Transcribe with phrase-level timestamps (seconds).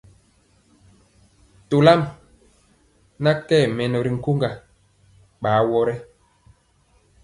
[1.69, 2.01] Tolam
[3.23, 4.49] na nkye mɛnɔ ri nkoŋga
[5.41, 5.95] ɓa awɔ rɛ.